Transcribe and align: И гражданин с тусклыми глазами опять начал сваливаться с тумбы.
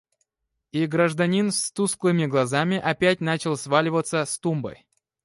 И 0.71 0.87
гражданин 0.87 1.51
с 1.51 1.71
тусклыми 1.71 2.25
глазами 2.25 2.75
опять 2.77 3.21
начал 3.21 3.55
сваливаться 3.55 4.25
с 4.25 4.39
тумбы. 4.39 4.79